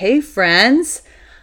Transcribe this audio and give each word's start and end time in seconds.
Hey, 0.00 0.22
friends. 0.22 1.02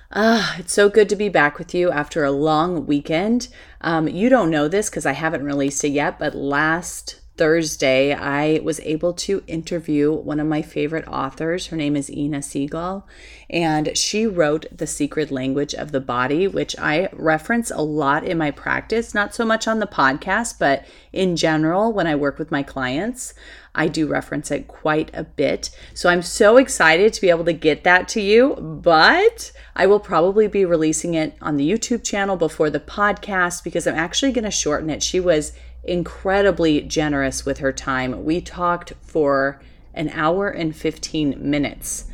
Uh, 0.09 0.55
it's 0.57 0.73
so 0.73 0.89
good 0.89 1.09
to 1.09 1.15
be 1.15 1.29
back 1.29 1.59
with 1.59 1.75
you 1.75 1.91
after 1.91 2.23
a 2.23 2.31
long 2.31 2.87
weekend. 2.87 3.49
Um, 3.81 4.07
you 4.07 4.29
don't 4.29 4.49
know 4.49 4.67
this 4.67 4.89
because 4.89 5.05
I 5.05 5.11
haven't 5.11 5.43
released 5.43 5.83
it 5.83 5.89
yet, 5.89 6.17
but 6.17 6.33
last 6.33 7.21
Thursday, 7.37 8.15
I 8.15 8.59
was 8.63 8.79
able 8.79 9.13
to 9.13 9.43
interview 9.45 10.11
one 10.11 10.39
of 10.39 10.47
my 10.47 10.63
favorite 10.63 11.07
authors. 11.07 11.67
Her 11.67 11.77
name 11.77 11.95
is 11.95 12.09
Inna 12.09 12.39
Segal, 12.39 13.03
and 13.47 13.95
she 13.95 14.25
wrote 14.25 14.65
The 14.75 14.87
Secret 14.87 15.29
Language 15.29 15.75
of 15.75 15.91
the 15.91 15.99
Body, 15.99 16.47
which 16.47 16.75
I 16.79 17.09
reference 17.13 17.69
a 17.69 17.83
lot 17.83 18.23
in 18.23 18.39
my 18.39 18.49
practice, 18.49 19.13
not 19.13 19.35
so 19.35 19.45
much 19.45 19.67
on 19.67 19.77
the 19.77 19.85
podcast, 19.85 20.57
but 20.57 20.83
in 21.13 21.35
general 21.35 21.93
when 21.93 22.07
I 22.07 22.15
work 22.15 22.39
with 22.39 22.49
my 22.49 22.63
clients. 22.63 23.35
I 23.77 23.87
do 23.87 24.07
reference 24.07 24.51
it 24.51 24.67
quite 24.67 25.11
a 25.13 25.23
bit. 25.23 25.69
So 25.93 26.09
I'm 26.09 26.23
so 26.23 26.57
excited 26.57 27.13
to 27.13 27.21
be 27.21 27.29
able 27.29 27.45
to 27.45 27.53
get 27.53 27.83
that 27.83 28.07
to 28.09 28.21
you, 28.21 28.55
but 28.55 29.51
I 29.75 29.85
will 29.85 29.99
probably 29.99 30.47
be 30.47 30.65
releasing 30.65 31.13
it 31.13 31.37
on 31.41 31.55
the 31.55 31.69
YouTube 31.69 32.03
channel 32.03 32.35
before 32.35 32.71
the 32.71 32.79
podcast 32.79 33.63
because 33.63 33.85
I'm 33.85 33.95
actually 33.95 34.31
going 34.31 34.45
to 34.45 34.51
shorten 34.51 34.89
it. 34.89 35.03
She 35.03 35.19
was 35.19 35.53
incredibly 35.83 36.81
generous 36.81 37.45
with 37.45 37.59
her 37.59 37.71
time. 37.71 38.25
We 38.25 38.41
talked 38.41 38.93
for 39.01 39.61
an 39.93 40.09
hour 40.09 40.49
and 40.49 40.75
15 40.75 41.37
minutes. 41.39 42.05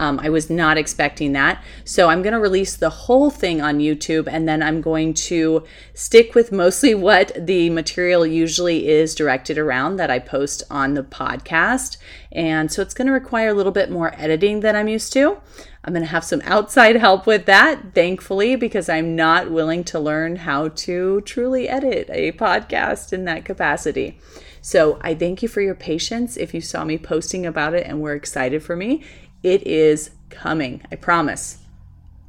Um, 0.00 0.18
I 0.22 0.30
was 0.30 0.48
not 0.48 0.78
expecting 0.78 1.32
that. 1.34 1.62
So 1.84 2.08
I'm 2.08 2.22
going 2.22 2.32
to 2.32 2.40
release 2.40 2.74
the 2.74 2.88
whole 2.88 3.28
thing 3.28 3.60
on 3.60 3.80
YouTube 3.80 4.26
and 4.26 4.48
then 4.48 4.62
I'm 4.62 4.80
going 4.80 5.12
to 5.14 5.62
stick 5.92 6.34
with 6.34 6.50
mostly 6.64 6.94
what 6.94 7.32
the 7.38 7.68
material 7.68 8.26
usually 8.26 8.88
is 8.88 9.14
directed 9.14 9.58
around 9.58 9.96
that 9.96 10.10
I 10.10 10.18
post 10.18 10.62
on 10.70 10.94
the 10.94 11.02
podcast. 11.02 11.98
And 12.32 12.72
so 12.72 12.80
it's 12.80 12.94
going 12.94 13.08
to 13.08 13.12
require 13.12 13.50
a 13.50 13.54
little 13.54 13.72
bit 13.72 13.90
more 13.90 14.14
editing 14.16 14.60
than 14.60 14.74
I'm 14.74 14.88
used 14.88 15.12
to. 15.12 15.36
I'm 15.84 15.92
going 15.92 16.02
to 16.02 16.10
have 16.10 16.24
some 16.24 16.40
outside 16.44 16.96
help 17.00 17.26
with 17.26 17.44
that, 17.44 17.94
thankfully, 17.94 18.56
because 18.56 18.88
I'm 18.88 19.14
not 19.14 19.50
willing 19.50 19.84
to 19.84 20.00
learn 20.00 20.36
how 20.36 20.68
to 20.68 21.20
truly 21.22 21.68
edit 21.68 22.08
a 22.10 22.32
podcast 22.32 23.12
in 23.12 23.26
that 23.26 23.44
capacity. 23.44 24.18
So 24.62 24.98
I 25.02 25.14
thank 25.14 25.42
you 25.42 25.48
for 25.48 25.60
your 25.60 25.74
patience. 25.74 26.38
If 26.38 26.54
you 26.54 26.62
saw 26.62 26.84
me 26.84 26.96
posting 26.96 27.44
about 27.44 27.74
it 27.74 27.86
and 27.86 28.00
were 28.00 28.14
excited 28.14 28.62
for 28.62 28.76
me, 28.76 29.02
it 29.42 29.66
is 29.66 30.10
coming, 30.28 30.82
I 30.90 30.96
promise. 30.96 31.58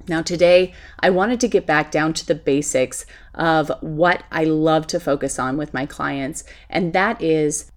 Now, 0.08 0.22
today, 0.22 0.74
I 1.00 1.10
wanted 1.10 1.40
to 1.42 1.48
get 1.48 1.66
back 1.66 1.92
down 1.92 2.14
to 2.14 2.26
the 2.26 2.36
basics 2.36 3.06
of 3.36 3.72
what 3.82 4.24
I 4.32 4.44
love 4.44 4.88
to 4.88 5.00
focus 5.00 5.38
on 5.38 5.58
with 5.58 5.74
my 5.74 5.86
clients, 5.86 6.44
and 6.70 6.94
that 6.94 7.22
is 7.22 7.72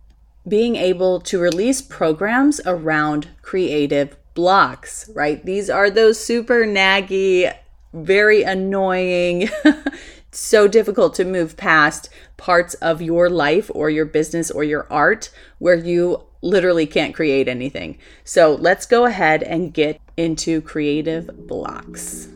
being 0.47 0.77
able 0.77 1.21
to 1.21 1.39
release 1.39 1.81
programs 1.81 2.61
around 2.67 3.29
creative 3.43 4.17
blocks, 4.35 5.09
right? 5.15 5.45
These 5.45 5.71
are 5.71 5.91
those 5.91 6.23
super 6.23 6.65
naggy, 6.65 7.55
very 7.93 8.43
annoying, 8.43 9.49
so 10.33 10.67
difficult 10.67 11.15
to 11.15 11.25
move 11.25 11.57
past 11.57 12.09
parts 12.37 12.75
of 12.75 13.01
your 13.01 13.31
life 13.31 13.71
or 13.75 13.89
your 13.89 14.05
business 14.05 14.51
or 14.51 14.65
your 14.65 14.87
art 14.91 15.31
where 15.59 15.77
you 15.77 16.23
literally 16.45 16.87
can't 16.87 17.15
create 17.15 17.49
anything. 17.49 17.99
So 18.23 18.55
let's 18.55 18.87
go 18.87 19.07
ahead 19.07 19.43
and 19.43 19.73
get 19.73 20.01
into 20.17 20.61
creative 20.61 21.49
blocks. 21.49 22.29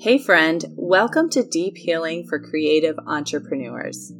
Hey, 0.00 0.18
friend, 0.18 0.64
welcome 0.76 1.28
to 1.30 1.42
Deep 1.42 1.76
Healing 1.76 2.26
for 2.28 2.38
Creative 2.38 2.96
Entrepreneurs. 3.06 4.12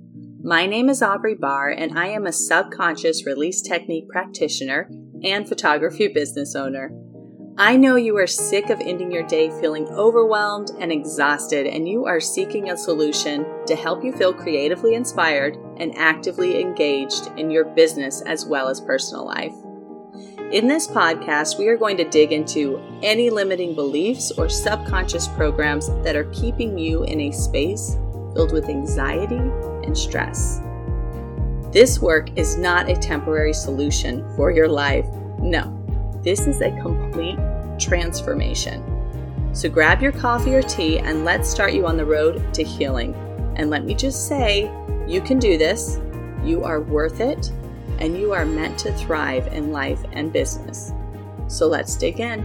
My 0.43 0.67
name 0.67 0.89
is 0.89 1.03
Aubrey 1.03 1.35
Barr, 1.35 1.71
and 1.71 1.97
I 1.97 2.09
am 2.09 2.27
a 2.27 2.33
subconscious 2.33 3.25
release 3.25 3.63
technique 3.63 4.09
practitioner 4.09 4.91
and 5.23 5.49
photography 5.49 6.09
business 6.09 6.55
owner. 6.57 6.91
I 7.59 7.75
know 7.79 7.97
you 7.97 8.19
are 8.19 8.27
sick 8.27 8.69
of 8.69 8.83
ending 8.83 9.11
your 9.11 9.23
day 9.23 9.49
feeling 9.49 9.89
overwhelmed 9.89 10.73
and 10.79 10.93
exhausted, 10.93 11.67
and 11.67 11.89
you 11.89 12.05
are 12.05 12.21
seeking 12.21 12.69
a 12.69 12.77
solution 12.77 13.47
to 13.67 13.75
help 13.75 14.05
you 14.05 14.13
feel 14.13 14.35
creatively 14.35 14.95
inspired 14.95 15.57
and 15.79 15.97
actively 15.97 16.61
engaged 16.61 17.29
in 17.39 17.51
your 17.51 17.65
business 17.65 18.21
as 18.21 18.45
well 18.45 18.69
as 18.69 18.79
personal 18.83 19.25
life. 19.25 19.55
In 20.53 20.67
this 20.69 20.87
podcast, 20.87 21.59
we 21.59 21.69
are 21.69 21.79
going 21.79 21.97
to 21.97 22.05
dig 22.05 22.31
into 22.31 22.79
any 23.03 23.31
limiting 23.31 23.75
beliefs 23.75 24.31
or 24.33 24.51
subconscious 24.51 25.27
programs 25.29 25.89
that 26.03 26.15
are 26.15 26.31
keeping 26.33 26.77
you 26.77 27.05
in 27.05 27.23
a 27.23 27.33
space 27.33 27.97
filled 28.35 28.53
with 28.53 28.69
anxiety 28.69 29.37
and 29.37 29.97
stress. 29.97 30.61
This 31.73 32.01
work 32.01 32.37
is 32.37 32.59
not 32.59 32.91
a 32.91 32.97
temporary 32.97 33.55
solution 33.55 34.31
for 34.37 34.51
your 34.51 34.69
life. 34.69 35.07
No, 35.39 35.76
this 36.27 36.49
is 36.49 36.61
a 36.61 36.73
complete 36.83 37.39
transformation. 37.79 38.83
So 39.55 39.69
grab 39.69 40.03
your 40.03 40.11
coffee 40.11 40.57
or 40.57 40.63
tea 40.63 40.99
and 40.99 41.25
let's 41.25 41.49
start 41.49 41.73
you 41.73 41.87
on 41.87 41.97
the 41.97 42.05
road 42.05 42.53
to 42.55 42.65
healing. 42.65 43.15
And 43.55 43.71
let 43.71 43.85
me 43.85 43.95
just 43.95 44.27
say, 44.27 44.69
you 45.07 45.21
can 45.21 45.39
do 45.39 45.57
this, 45.57 46.01
you 46.43 46.65
are 46.65 46.81
worth 46.81 47.21
it, 47.21 47.53
and 48.01 48.19
you 48.19 48.33
are 48.33 48.45
meant 48.45 48.77
to 48.81 48.93
thrive 48.95 49.47
in 49.53 49.71
life 49.71 50.03
and 50.11 50.33
business. 50.33 50.93
So 51.47 51.69
let's 51.69 51.95
dig 51.95 52.19
in. 52.19 52.45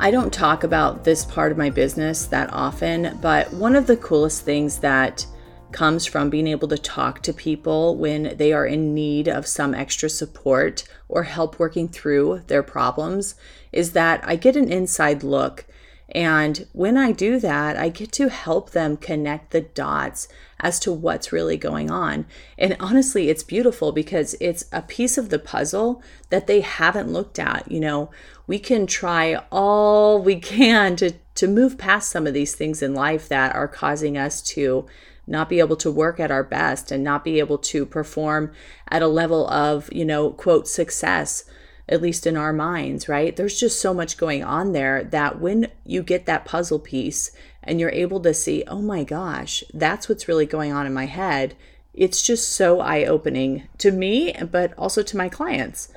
I 0.00 0.10
don't 0.10 0.32
talk 0.32 0.64
about 0.64 1.04
this 1.04 1.24
part 1.24 1.52
of 1.52 1.58
my 1.58 1.70
business 1.70 2.26
that 2.26 2.52
often, 2.52 3.20
but 3.22 3.52
one 3.52 3.76
of 3.76 3.86
the 3.86 3.96
coolest 3.96 4.42
things 4.42 4.78
that 4.78 5.24
comes 5.72 6.06
from 6.06 6.30
being 6.30 6.46
able 6.46 6.68
to 6.68 6.78
talk 6.78 7.22
to 7.22 7.32
people 7.32 7.96
when 7.96 8.36
they 8.36 8.52
are 8.52 8.66
in 8.66 8.94
need 8.94 9.28
of 9.28 9.46
some 9.46 9.74
extra 9.74 10.08
support 10.08 10.84
or 11.08 11.24
help 11.24 11.58
working 11.58 11.88
through 11.88 12.42
their 12.46 12.62
problems 12.62 13.34
is 13.72 13.92
that 13.92 14.20
I 14.26 14.36
get 14.36 14.56
an 14.56 14.70
inside 14.70 15.22
look. 15.22 15.66
And 16.10 16.66
when 16.72 16.96
I 16.96 17.12
do 17.12 17.38
that, 17.38 17.76
I 17.76 17.90
get 17.90 18.12
to 18.12 18.28
help 18.28 18.70
them 18.70 18.96
connect 18.96 19.50
the 19.50 19.60
dots 19.60 20.26
as 20.58 20.80
to 20.80 20.92
what's 20.92 21.32
really 21.32 21.58
going 21.58 21.90
on. 21.90 22.24
And 22.56 22.76
honestly, 22.80 23.28
it's 23.28 23.42
beautiful 23.42 23.92
because 23.92 24.34
it's 24.40 24.64
a 24.72 24.80
piece 24.80 25.18
of 25.18 25.28
the 25.28 25.38
puzzle 25.38 26.02
that 26.30 26.46
they 26.46 26.62
haven't 26.62 27.12
looked 27.12 27.38
at. 27.38 27.70
You 27.70 27.80
know, 27.80 28.10
we 28.46 28.58
can 28.58 28.86
try 28.86 29.36
all 29.52 30.20
we 30.22 30.36
can 30.36 30.96
to, 30.96 31.12
to 31.34 31.46
move 31.46 31.76
past 31.76 32.08
some 32.10 32.26
of 32.26 32.34
these 32.34 32.54
things 32.54 32.82
in 32.82 32.94
life 32.94 33.28
that 33.28 33.54
are 33.54 33.68
causing 33.68 34.16
us 34.16 34.40
to 34.42 34.86
not 35.28 35.48
be 35.48 35.60
able 35.60 35.76
to 35.76 35.90
work 35.90 36.18
at 36.18 36.30
our 36.30 36.42
best 36.42 36.90
and 36.90 37.04
not 37.04 37.24
be 37.24 37.38
able 37.38 37.58
to 37.58 37.84
perform 37.84 38.52
at 38.88 39.02
a 39.02 39.08
level 39.08 39.48
of, 39.48 39.92
you 39.92 40.04
know, 40.04 40.30
quote, 40.30 40.66
success, 40.66 41.44
at 41.88 42.02
least 42.02 42.26
in 42.26 42.36
our 42.36 42.52
minds, 42.52 43.08
right? 43.08 43.36
There's 43.36 43.58
just 43.58 43.80
so 43.80 43.92
much 43.94 44.16
going 44.16 44.42
on 44.42 44.72
there 44.72 45.04
that 45.04 45.40
when 45.40 45.68
you 45.84 46.02
get 46.02 46.26
that 46.26 46.44
puzzle 46.44 46.78
piece 46.78 47.30
and 47.62 47.78
you're 47.78 47.90
able 47.90 48.20
to 48.20 48.34
see, 48.34 48.64
oh 48.66 48.82
my 48.82 49.04
gosh, 49.04 49.62
that's 49.74 50.08
what's 50.08 50.28
really 50.28 50.46
going 50.46 50.72
on 50.72 50.86
in 50.86 50.94
my 50.94 51.06
head, 51.06 51.54
it's 51.94 52.22
just 52.22 52.50
so 52.50 52.80
eye 52.80 53.04
opening 53.04 53.68
to 53.78 53.90
me, 53.90 54.32
but 54.50 54.72
also 54.78 55.02
to 55.02 55.16
my 55.16 55.28
clients. 55.28 55.88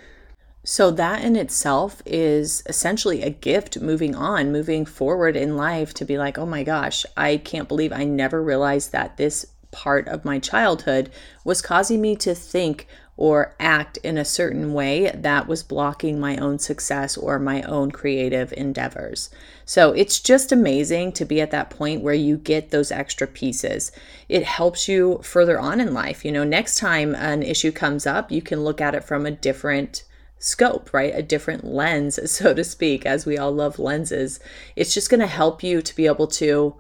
So, 0.63 0.91
that 0.91 1.23
in 1.23 1.35
itself 1.35 2.03
is 2.05 2.61
essentially 2.67 3.23
a 3.23 3.31
gift 3.31 3.81
moving 3.81 4.13
on, 4.13 4.51
moving 4.51 4.85
forward 4.85 5.35
in 5.35 5.57
life 5.57 5.91
to 5.95 6.05
be 6.05 6.19
like, 6.19 6.38
oh 6.38 6.45
my 6.45 6.63
gosh, 6.63 7.03
I 7.17 7.38
can't 7.38 7.67
believe 7.67 7.91
I 7.91 8.03
never 8.03 8.44
realized 8.44 8.91
that 8.91 9.17
this 9.17 9.47
part 9.72 10.07
of 10.07 10.25
my 10.25 10.38
childhood 10.38 11.09
was 11.44 11.61
causing 11.61 11.99
me 11.99 12.16
to 12.17 12.35
think 12.35 12.88
or 13.17 13.55
act 13.59 13.97
in 13.97 14.17
a 14.17 14.25
certain 14.25 14.73
way 14.73 15.11
that 15.16 15.47
was 15.47 15.63
blocking 15.63 16.19
my 16.19 16.38
own 16.38 16.59
success 16.59 17.17
or 17.17 17.39
my 17.39 17.61
own 17.63 17.91
creative 17.91 18.53
endeavors. 18.53 19.29
So 19.66 19.91
it's 19.91 20.19
just 20.19 20.51
amazing 20.51 21.13
to 21.13 21.25
be 21.25 21.41
at 21.41 21.51
that 21.51 21.69
point 21.69 22.01
where 22.01 22.13
you 22.13 22.38
get 22.38 22.72
those 22.72 22.91
extra 22.91 23.28
pieces. 23.28 23.91
It 24.29 24.43
helps 24.43 24.88
you 24.88 25.22
further 25.23 25.59
on 25.59 25.79
in 25.79 25.93
life. 25.93 26.23
You 26.25 26.31
know, 26.31 26.43
next 26.43 26.78
time 26.78 27.16
an 27.16 27.43
issue 27.43 27.72
comes 27.72 28.05
up, 28.05 28.31
you 28.31 28.41
can 28.41 28.63
look 28.63 28.81
at 28.81 28.95
it 28.95 29.03
from 29.03 29.25
a 29.25 29.31
different 29.31 30.03
scope, 30.41 30.93
right? 30.93 31.16
A 31.16 31.22
different 31.22 31.64
lens, 31.64 32.20
so 32.32 32.53
to 32.53 32.64
speak, 32.64 33.05
as 33.05 33.26
we 33.26 33.38
all 33.38 33.52
love 33.52 33.79
lenses. 33.79 34.40
It's 34.76 34.93
just 34.93 35.09
going 35.09 35.22
to 35.22 35.28
help 35.28 35.64
you 35.64 35.82
to 35.82 35.96
be 35.96 36.08
able 36.08 36.28
to 36.28 36.76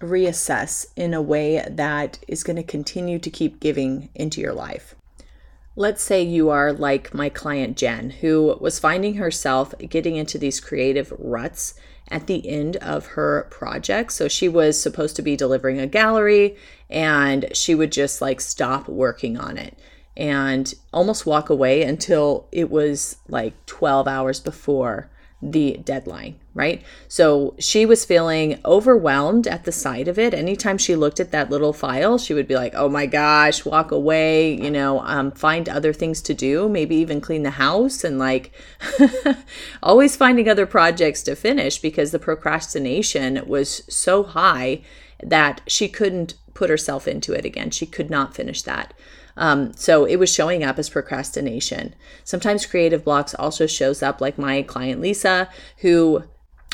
reassess 0.00 0.86
in 0.96 1.12
a 1.12 1.20
way 1.20 1.64
that 1.68 2.18
is 2.28 2.42
going 2.42 2.56
to 2.56 2.62
continue 2.62 3.18
to 3.18 3.30
keep 3.30 3.60
giving 3.60 4.08
into 4.14 4.40
your 4.40 4.54
life. 4.54 4.94
Let's 5.76 6.02
say 6.02 6.22
you 6.22 6.50
are 6.50 6.72
like 6.72 7.14
my 7.14 7.28
client 7.28 7.76
Jen, 7.76 8.10
who 8.10 8.56
was 8.60 8.78
finding 8.78 9.14
herself 9.14 9.74
getting 9.78 10.16
into 10.16 10.36
these 10.36 10.60
creative 10.60 11.12
ruts 11.18 11.74
at 12.08 12.26
the 12.26 12.48
end 12.48 12.76
of 12.76 13.06
her 13.08 13.46
project. 13.50 14.12
So 14.12 14.26
she 14.26 14.48
was 14.48 14.80
supposed 14.80 15.16
to 15.16 15.22
be 15.22 15.36
delivering 15.36 15.78
a 15.78 15.86
gallery 15.86 16.56
and 16.88 17.46
she 17.52 17.74
would 17.74 17.92
just 17.92 18.20
like 18.20 18.40
stop 18.40 18.88
working 18.88 19.38
on 19.38 19.56
it 19.56 19.78
and 20.20 20.74
almost 20.92 21.24
walk 21.24 21.48
away 21.48 21.82
until 21.82 22.46
it 22.52 22.70
was 22.70 23.16
like 23.26 23.54
12 23.64 24.06
hours 24.06 24.38
before 24.38 25.10
the 25.42 25.80
deadline, 25.82 26.38
right? 26.52 26.82
So 27.08 27.54
she 27.58 27.86
was 27.86 28.04
feeling 28.04 28.60
overwhelmed 28.66 29.46
at 29.46 29.64
the 29.64 29.72
sight 29.72 30.06
of 30.08 30.18
it. 30.18 30.34
Anytime 30.34 30.76
she 30.76 30.94
looked 30.94 31.20
at 31.20 31.30
that 31.30 31.48
little 31.48 31.72
file, 31.72 32.18
she 32.18 32.34
would 32.34 32.46
be 32.46 32.54
like, 32.54 32.74
oh 32.74 32.90
my 32.90 33.06
gosh, 33.06 33.64
walk 33.64 33.90
away, 33.90 34.60
you 34.60 34.70
know, 34.70 35.00
um, 35.00 35.30
find 35.30 35.66
other 35.66 35.94
things 35.94 36.20
to 36.20 36.34
do, 36.34 36.68
maybe 36.68 36.96
even 36.96 37.22
clean 37.22 37.42
the 37.42 37.52
house 37.52 38.04
and 38.04 38.18
like 38.18 38.52
always 39.82 40.16
finding 40.16 40.50
other 40.50 40.66
projects 40.66 41.22
to 41.22 41.34
finish 41.34 41.78
because 41.78 42.10
the 42.10 42.18
procrastination 42.18 43.42
was 43.46 43.82
so 43.88 44.22
high 44.22 44.82
that 45.22 45.62
she 45.66 45.88
couldn't 45.88 46.34
put 46.52 46.68
herself 46.68 47.08
into 47.08 47.32
it 47.32 47.46
again. 47.46 47.70
She 47.70 47.86
could 47.86 48.10
not 48.10 48.34
finish 48.34 48.60
that. 48.62 48.92
Um, 49.36 49.72
so 49.74 50.04
it 50.04 50.16
was 50.16 50.32
showing 50.32 50.62
up 50.62 50.78
as 50.78 50.90
procrastination. 50.90 51.94
Sometimes 52.24 52.66
creative 52.66 53.04
blocks 53.04 53.34
also 53.34 53.66
shows 53.66 54.02
up, 54.02 54.20
like 54.20 54.38
my 54.38 54.62
client 54.62 55.00
Lisa, 55.00 55.48
who 55.78 56.24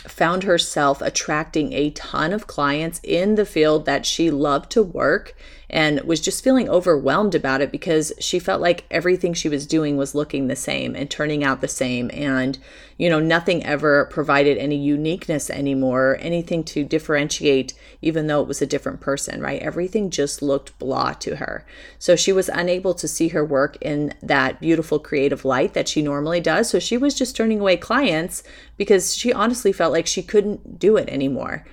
found 0.08 0.44
herself 0.44 1.02
attracting 1.02 1.72
a 1.72 1.90
ton 1.90 2.32
of 2.32 2.46
clients 2.46 3.00
in 3.02 3.34
the 3.34 3.46
field 3.46 3.86
that 3.86 4.06
she 4.06 4.30
loved 4.30 4.70
to 4.70 4.82
work 4.82 5.34
and 5.68 6.00
was 6.02 6.20
just 6.20 6.44
feeling 6.44 6.68
overwhelmed 6.68 7.34
about 7.34 7.60
it 7.60 7.72
because 7.72 8.12
she 8.20 8.38
felt 8.38 8.60
like 8.60 8.84
everything 8.90 9.34
she 9.34 9.48
was 9.48 9.66
doing 9.66 9.96
was 9.96 10.14
looking 10.14 10.46
the 10.46 10.56
same 10.56 10.94
and 10.94 11.10
turning 11.10 11.42
out 11.42 11.60
the 11.60 11.68
same. 11.68 12.10
And 12.12 12.58
you 12.98 13.10
know 13.10 13.20
nothing 13.20 13.64
ever 13.64 14.06
provided 14.06 14.56
any 14.56 14.76
uniqueness 14.76 15.50
anymore 15.50 16.16
anything 16.20 16.64
to 16.64 16.82
differentiate 16.82 17.74
even 18.00 18.26
though 18.26 18.40
it 18.40 18.48
was 18.48 18.62
a 18.62 18.66
different 18.66 19.00
person 19.00 19.40
right? 19.40 19.60
Everything 19.60 20.08
just 20.08 20.40
looked 20.40 20.78
blah 20.78 21.12
to 21.14 21.36
her. 21.36 21.66
So 21.98 22.16
she 22.16 22.32
was 22.32 22.48
unable 22.48 22.94
to 22.94 23.08
see 23.08 23.28
her 23.28 23.44
work 23.44 23.76
in 23.80 24.14
that 24.22 24.60
beautiful 24.60 24.98
creative 24.98 25.44
light 25.44 25.74
that 25.74 25.88
she 25.88 26.00
normally 26.00 26.40
does. 26.40 26.70
So 26.70 26.78
she 26.78 26.96
was 26.96 27.14
just 27.14 27.36
turning 27.36 27.60
away 27.60 27.76
clients 27.76 28.42
because 28.76 29.14
she 29.14 29.32
honestly 29.32 29.72
felt 29.72 29.92
like 29.92 30.06
she 30.06 30.22
couldn't 30.22 30.78
do 30.78 30.96
it 30.96 31.08
anymore 31.08 31.64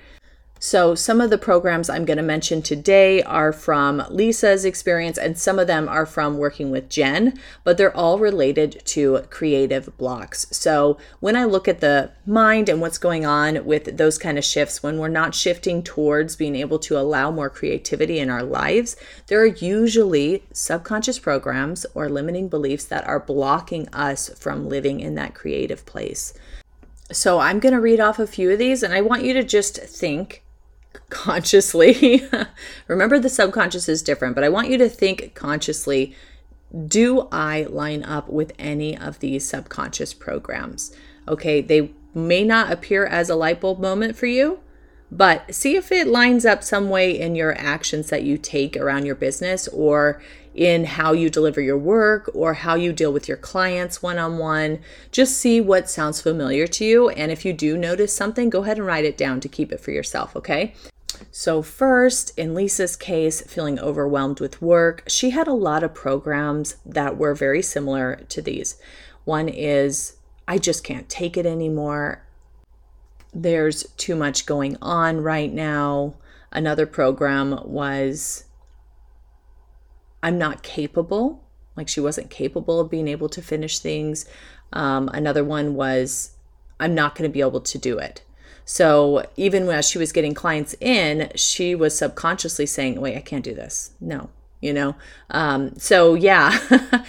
so, 0.64 0.94
some 0.94 1.20
of 1.20 1.28
the 1.28 1.36
programs 1.36 1.90
I'm 1.90 2.06
going 2.06 2.16
to 2.16 2.22
mention 2.22 2.62
today 2.62 3.22
are 3.24 3.52
from 3.52 4.02
Lisa's 4.08 4.64
experience, 4.64 5.18
and 5.18 5.38
some 5.38 5.58
of 5.58 5.66
them 5.66 5.90
are 5.90 6.06
from 6.06 6.38
working 6.38 6.70
with 6.70 6.88
Jen, 6.88 7.38
but 7.64 7.76
they're 7.76 7.94
all 7.94 8.18
related 8.18 8.80
to 8.86 9.26
creative 9.28 9.94
blocks. 9.98 10.46
So, 10.52 10.96
when 11.20 11.36
I 11.36 11.44
look 11.44 11.68
at 11.68 11.80
the 11.80 12.12
mind 12.24 12.70
and 12.70 12.80
what's 12.80 12.96
going 12.96 13.26
on 13.26 13.66
with 13.66 13.98
those 13.98 14.16
kind 14.16 14.38
of 14.38 14.44
shifts, 14.46 14.82
when 14.82 14.98
we're 14.98 15.08
not 15.08 15.34
shifting 15.34 15.82
towards 15.82 16.34
being 16.34 16.56
able 16.56 16.78
to 16.78 16.96
allow 16.96 17.30
more 17.30 17.50
creativity 17.50 18.18
in 18.18 18.30
our 18.30 18.42
lives, 18.42 18.96
there 19.26 19.42
are 19.42 19.44
usually 19.44 20.44
subconscious 20.54 21.18
programs 21.18 21.84
or 21.92 22.08
limiting 22.08 22.48
beliefs 22.48 22.86
that 22.86 23.06
are 23.06 23.20
blocking 23.20 23.86
us 23.90 24.30
from 24.30 24.70
living 24.70 25.00
in 25.00 25.14
that 25.16 25.34
creative 25.34 25.84
place. 25.84 26.32
So, 27.12 27.38
I'm 27.38 27.60
going 27.60 27.74
to 27.74 27.82
read 27.82 28.00
off 28.00 28.18
a 28.18 28.26
few 28.26 28.50
of 28.50 28.58
these, 28.58 28.82
and 28.82 28.94
I 28.94 29.02
want 29.02 29.24
you 29.24 29.34
to 29.34 29.44
just 29.44 29.76
think 29.76 30.40
consciously. 31.10 32.22
Remember, 32.88 33.18
the 33.18 33.28
subconscious 33.28 33.88
is 33.88 34.02
different, 34.02 34.34
but 34.34 34.44
I 34.44 34.48
want 34.48 34.68
you 34.68 34.78
to 34.78 34.88
think 34.88 35.34
consciously 35.34 36.14
do 36.88 37.28
I 37.30 37.64
line 37.64 38.02
up 38.02 38.28
with 38.28 38.52
any 38.58 38.98
of 38.98 39.20
these 39.20 39.48
subconscious 39.48 40.12
programs? 40.12 40.92
Okay, 41.28 41.60
they 41.60 41.92
may 42.14 42.42
not 42.42 42.72
appear 42.72 43.06
as 43.06 43.30
a 43.30 43.36
light 43.36 43.60
bulb 43.60 43.78
moment 43.78 44.16
for 44.16 44.26
you, 44.26 44.60
but 45.10 45.54
see 45.54 45.76
if 45.76 45.92
it 45.92 46.08
lines 46.08 46.44
up 46.44 46.64
some 46.64 46.90
way 46.90 47.18
in 47.18 47.36
your 47.36 47.56
actions 47.56 48.10
that 48.10 48.24
you 48.24 48.36
take 48.36 48.76
around 48.76 49.06
your 49.06 49.14
business 49.14 49.68
or 49.68 50.20
in 50.54 50.84
how 50.84 51.12
you 51.12 51.28
deliver 51.28 51.60
your 51.60 51.76
work 51.76 52.30
or 52.32 52.54
how 52.54 52.74
you 52.76 52.92
deal 52.92 53.12
with 53.12 53.26
your 53.26 53.36
clients 53.36 54.02
one 54.02 54.18
on 54.18 54.38
one. 54.38 54.78
Just 55.10 55.36
see 55.36 55.60
what 55.60 55.90
sounds 55.90 56.20
familiar 56.20 56.66
to 56.68 56.84
you. 56.84 57.08
And 57.10 57.32
if 57.32 57.44
you 57.44 57.52
do 57.52 57.76
notice 57.76 58.14
something, 58.14 58.50
go 58.50 58.62
ahead 58.62 58.78
and 58.78 58.86
write 58.86 59.04
it 59.04 59.16
down 59.16 59.40
to 59.40 59.48
keep 59.48 59.72
it 59.72 59.80
for 59.80 59.90
yourself, 59.90 60.36
okay? 60.36 60.74
So, 61.30 61.62
first, 61.62 62.36
in 62.38 62.54
Lisa's 62.54 62.96
case, 62.96 63.40
feeling 63.42 63.78
overwhelmed 63.78 64.40
with 64.40 64.62
work, 64.62 65.04
she 65.06 65.30
had 65.30 65.46
a 65.46 65.52
lot 65.52 65.82
of 65.82 65.94
programs 65.94 66.76
that 66.84 67.16
were 67.16 67.34
very 67.34 67.62
similar 67.62 68.16
to 68.28 68.42
these. 68.42 68.76
One 69.24 69.48
is, 69.48 70.16
I 70.46 70.58
just 70.58 70.84
can't 70.84 71.08
take 71.08 71.36
it 71.36 71.46
anymore. 71.46 72.24
There's 73.32 73.84
too 73.96 74.16
much 74.16 74.46
going 74.46 74.76
on 74.82 75.20
right 75.20 75.52
now. 75.52 76.14
Another 76.52 76.86
program 76.86 77.60
was, 77.64 78.44
I'm 80.24 80.38
not 80.38 80.62
capable. 80.62 81.44
Like 81.76 81.88
she 81.88 82.00
wasn't 82.00 82.30
capable 82.30 82.80
of 82.80 82.90
being 82.90 83.08
able 83.08 83.28
to 83.28 83.42
finish 83.42 83.78
things. 83.78 84.24
Um, 84.72 85.08
another 85.12 85.44
one 85.44 85.74
was, 85.74 86.34
I'm 86.80 86.94
not 86.94 87.14
going 87.14 87.28
to 87.28 87.32
be 87.32 87.42
able 87.42 87.60
to 87.60 87.78
do 87.78 87.98
it. 87.98 88.22
So 88.64 89.26
even 89.36 89.68
as 89.68 89.86
she 89.86 89.98
was 89.98 90.12
getting 90.12 90.32
clients 90.32 90.74
in, 90.80 91.30
she 91.34 91.74
was 91.74 91.98
subconsciously 91.98 92.64
saying, 92.64 92.98
wait, 92.98 93.16
I 93.16 93.20
can't 93.20 93.44
do 93.44 93.54
this. 93.54 93.92
No, 94.00 94.30
you 94.64 94.72
know? 94.72 94.96
Um, 95.30 95.76
so 95.78 96.14
yeah, 96.14 96.58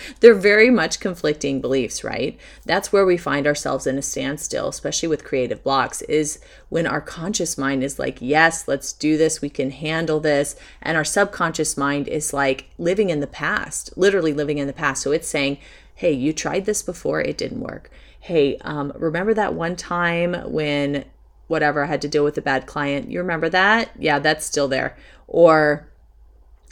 they're 0.19 0.35
very 0.35 0.69
much 0.69 0.99
conflicting 0.99 1.61
beliefs, 1.61 2.03
right? 2.03 2.37
That's 2.65 2.91
where 2.91 3.05
we 3.05 3.17
find 3.17 3.47
ourselves 3.47 3.87
in 3.87 3.97
a 3.97 4.01
standstill, 4.01 4.67
especially 4.67 5.07
with 5.07 5.23
creative 5.23 5.63
blocks, 5.63 6.01
is 6.03 6.39
when 6.69 6.85
our 6.85 7.01
conscious 7.01 7.57
mind 7.57 7.83
is 7.83 7.97
like, 7.97 8.17
yes, 8.19 8.67
let's 8.67 8.91
do 8.93 9.17
this. 9.17 9.41
We 9.41 9.49
can 9.49 9.71
handle 9.71 10.19
this. 10.19 10.55
And 10.81 10.97
our 10.97 11.05
subconscious 11.05 11.77
mind 11.77 12.07
is 12.07 12.33
like 12.33 12.69
living 12.77 13.09
in 13.09 13.21
the 13.21 13.27
past, 13.27 13.97
literally 13.97 14.33
living 14.33 14.57
in 14.57 14.67
the 14.67 14.73
past. 14.73 15.01
So 15.01 15.11
it's 15.11 15.27
saying, 15.27 15.57
hey, 15.95 16.11
you 16.11 16.33
tried 16.33 16.65
this 16.65 16.81
before, 16.81 17.21
it 17.21 17.37
didn't 17.37 17.61
work. 17.61 17.89
Hey, 18.19 18.57
um, 18.61 18.91
remember 18.95 19.33
that 19.33 19.53
one 19.53 19.75
time 19.75 20.33
when 20.51 21.05
whatever, 21.47 21.83
I 21.83 21.87
had 21.87 22.01
to 22.01 22.07
deal 22.07 22.23
with 22.23 22.37
a 22.37 22.41
bad 22.41 22.65
client. 22.65 23.09
You 23.09 23.19
remember 23.19 23.49
that? 23.49 23.91
Yeah, 23.97 24.19
that's 24.19 24.45
still 24.45 24.67
there. 24.67 24.97
Or 25.27 25.87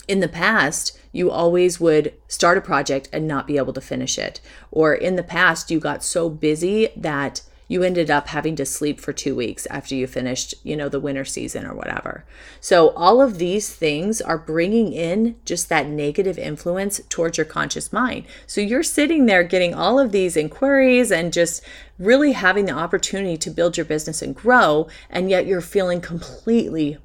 in 0.08 0.20
the 0.20 0.28
past, 0.28 0.98
you 1.12 1.32
always 1.32 1.80
would 1.80 2.14
start 2.28 2.58
a 2.58 2.62
project 2.62 3.08
and 3.14 3.28
not 3.28 3.48
be 3.48 3.58
able 3.58 3.74
to 3.74 3.82
finish 3.82 4.18
it. 4.18 4.42
Or 4.72 4.94
in 4.94 5.16
the 5.16 5.24
past, 5.24 5.72
you 5.72 5.80
got 5.80 6.04
so 6.04 6.30
busy 6.30 6.90
that 6.96 7.42
you 7.68 7.82
ended 7.82 8.12
up 8.12 8.28
having 8.28 8.56
to 8.58 8.66
sleep 8.66 9.00
for 9.00 9.14
two 9.14 9.36
weeks 9.36 9.66
after 9.68 9.96
you 9.96 10.06
finished, 10.06 10.54
you 10.64 10.76
know, 10.76 10.90
the 10.90 11.00
winter 11.00 11.24
season 11.24 11.66
or 11.66 11.74
whatever. 11.74 12.26
So, 12.60 12.90
all 12.90 13.22
of 13.22 13.38
these 13.38 13.74
things 13.74 14.22
are 14.22 14.38
bringing 14.38 14.92
in 14.92 15.38
just 15.46 15.70
that 15.70 15.88
negative 15.88 16.38
influence 16.38 17.00
towards 17.10 17.38
your 17.38 17.46
conscious 17.46 17.94
mind. 17.94 18.26
So, 18.46 18.60
you're 18.60 18.84
sitting 18.84 19.26
there 19.26 19.44
getting 19.44 19.74
all 19.74 19.98
of 19.98 20.12
these 20.12 20.36
inquiries 20.36 21.12
and 21.12 21.32
just 21.32 21.64
really 21.98 22.34
having 22.34 22.66
the 22.66 22.74
opportunity 22.74 23.38
to 23.38 23.50
build 23.50 23.78
your 23.78 23.86
business 23.86 24.22
and 24.22 24.36
grow, 24.36 24.88
and 25.10 25.30
yet 25.30 25.48
you're 25.48 25.62
feeling 25.62 26.02
completely 26.02 26.98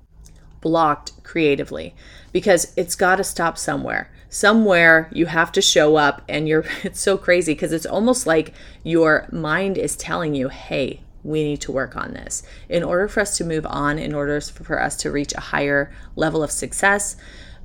blocked 0.61 1.23
creatively 1.23 1.95
because 2.33 2.73
it's 2.77 2.95
got 2.95 3.17
to 3.17 3.25
stop 3.25 3.59
somewhere. 3.59 4.11
Somewhere 4.31 5.09
you 5.13 5.27
have 5.27 5.53
to 5.53 5.63
show 5.63 5.97
up 5.97 6.23
and 6.29 6.49
you're 6.49 6.65
it's 6.83 7.01
so 7.01 7.17
crazy 7.17 7.55
because 7.55 7.73
it's 7.73 7.87
almost 7.87 8.27
like 8.27 8.55
your 8.83 9.29
mind 9.33 9.79
is 9.79 9.97
telling 9.97 10.35
you 10.35 10.49
hey 10.49 11.01
we 11.25 11.43
need 11.43 11.61
to 11.61 11.73
work 11.73 11.97
on 11.97 12.13
this. 12.13 12.43
In 12.69 12.83
order 12.83 13.09
for 13.09 13.21
us 13.21 13.37
to 13.39 13.45
move 13.45 13.67
on 13.67 13.99
in 13.99 14.15
order 14.15 14.41
for 14.41 14.81
us 14.81 14.97
to 14.99 15.11
reach 15.11 15.35
a 15.35 15.41
higher 15.41 15.93
level 16.17 16.43
of 16.43 16.51
success 16.51 17.17